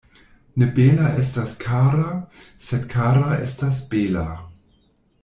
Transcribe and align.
Ne 0.61 0.67
bela 0.77 1.09
estas 1.23 1.53
kara, 1.63 2.07
sed 2.69 2.87
kara 2.97 3.37
estas 3.49 3.83
bela. 3.93 4.25